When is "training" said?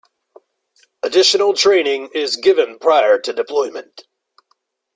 1.53-2.09